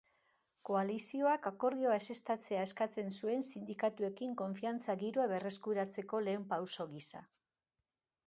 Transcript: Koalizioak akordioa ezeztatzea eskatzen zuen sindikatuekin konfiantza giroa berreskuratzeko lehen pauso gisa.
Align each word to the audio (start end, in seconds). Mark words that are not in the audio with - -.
Koalizioak 0.67 1.43
akordioa 1.49 1.97
ezeztatzea 2.03 2.63
eskatzen 2.69 3.11
zuen 3.19 3.45
sindikatuekin 3.51 4.33
konfiantza 4.41 4.95
giroa 5.03 5.29
berreskuratzeko 5.33 6.23
lehen 6.29 6.47
pauso 6.55 6.89
gisa. 6.95 7.25